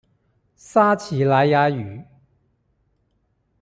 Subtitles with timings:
[0.55, 2.03] 撒奇萊雅語